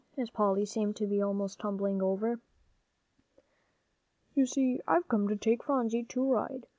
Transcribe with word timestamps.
as 0.17 0.31
Polly 0.31 0.65
seemed 0.65 0.95
to 0.95 1.05
be 1.05 1.21
almost 1.21 1.59
tumbling 1.59 2.01
over. 2.01 2.39
"You 4.33 4.47
see, 4.47 4.81
I've 4.87 5.07
come 5.07 5.27
to 5.27 5.35
take 5.35 5.61
Phronsie 5.63 6.05
to 6.05 6.23
ride. 6.23 6.65